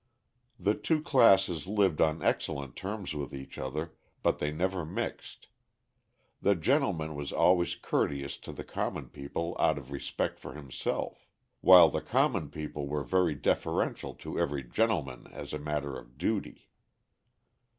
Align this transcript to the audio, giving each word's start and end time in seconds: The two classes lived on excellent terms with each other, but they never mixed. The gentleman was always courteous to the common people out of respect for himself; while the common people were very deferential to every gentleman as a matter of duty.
The 0.59 0.73
two 0.73 0.99
classes 0.99 1.67
lived 1.67 2.01
on 2.01 2.23
excellent 2.23 2.75
terms 2.75 3.13
with 3.13 3.35
each 3.35 3.59
other, 3.59 3.93
but 4.23 4.39
they 4.39 4.51
never 4.51 4.83
mixed. 4.83 5.45
The 6.41 6.55
gentleman 6.55 7.13
was 7.13 7.31
always 7.31 7.75
courteous 7.75 8.39
to 8.39 8.51
the 8.51 8.63
common 8.63 9.09
people 9.09 9.55
out 9.59 9.77
of 9.77 9.91
respect 9.91 10.39
for 10.39 10.53
himself; 10.55 11.27
while 11.59 11.87
the 11.89 12.01
common 12.01 12.49
people 12.49 12.87
were 12.87 13.03
very 13.03 13.35
deferential 13.35 14.15
to 14.15 14.39
every 14.39 14.63
gentleman 14.63 15.27
as 15.31 15.53
a 15.53 15.59
matter 15.59 15.95
of 15.95 16.17
duty. 16.17 16.71